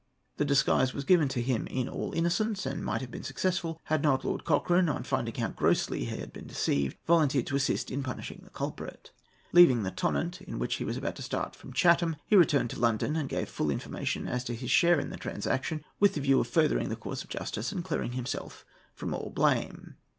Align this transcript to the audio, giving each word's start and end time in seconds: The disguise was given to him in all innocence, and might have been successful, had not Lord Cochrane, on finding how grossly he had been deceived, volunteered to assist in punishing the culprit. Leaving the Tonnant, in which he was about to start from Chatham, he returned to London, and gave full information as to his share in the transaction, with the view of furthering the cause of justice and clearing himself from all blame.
The 0.37 0.45
disguise 0.45 0.95
was 0.95 1.03
given 1.03 1.27
to 1.27 1.43
him 1.43 1.67
in 1.67 1.87
all 1.87 2.11
innocence, 2.13 2.65
and 2.65 2.83
might 2.83 3.01
have 3.01 3.11
been 3.11 3.21
successful, 3.23 3.79
had 3.83 4.01
not 4.01 4.25
Lord 4.25 4.45
Cochrane, 4.45 4.89
on 4.89 5.03
finding 5.03 5.35
how 5.35 5.49
grossly 5.49 6.05
he 6.05 6.15
had 6.19 6.33
been 6.33 6.47
deceived, 6.47 6.97
volunteered 7.05 7.45
to 7.45 7.55
assist 7.55 7.91
in 7.91 8.01
punishing 8.01 8.41
the 8.43 8.49
culprit. 8.49 9.11
Leaving 9.51 9.83
the 9.83 9.91
Tonnant, 9.91 10.41
in 10.41 10.57
which 10.57 10.77
he 10.77 10.83
was 10.85 10.97
about 10.97 11.15
to 11.17 11.21
start 11.21 11.55
from 11.55 11.71
Chatham, 11.71 12.15
he 12.25 12.35
returned 12.35 12.71
to 12.71 12.79
London, 12.79 13.15
and 13.15 13.29
gave 13.29 13.47
full 13.47 13.69
information 13.69 14.27
as 14.27 14.43
to 14.45 14.55
his 14.55 14.71
share 14.71 14.99
in 14.99 15.11
the 15.11 15.17
transaction, 15.17 15.83
with 15.99 16.15
the 16.15 16.21
view 16.21 16.39
of 16.39 16.47
furthering 16.47 16.89
the 16.89 16.95
cause 16.95 17.23
of 17.23 17.29
justice 17.29 17.71
and 17.71 17.83
clearing 17.83 18.13
himself 18.13 18.65
from 18.95 19.13
all 19.13 19.29
blame. 19.29 19.97